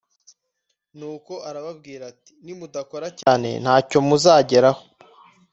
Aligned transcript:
Nuko 0.97 1.33
arababwira 1.49 2.03
ati 2.11 2.31
nimudakora 2.45 3.07
cyane 3.21 3.49
ntacyo 3.63 3.97
muzageraho 4.07 4.81